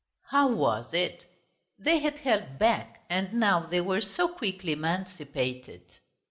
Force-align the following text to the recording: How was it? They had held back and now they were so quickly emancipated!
How 0.31 0.47
was 0.49 0.95
it? 0.95 1.25
They 1.77 1.99
had 1.99 2.15
held 2.17 2.57
back 2.57 3.05
and 3.07 3.31
now 3.33 3.59
they 3.67 3.81
were 3.81 4.01
so 4.01 4.29
quickly 4.29 4.71
emancipated! 4.71 5.83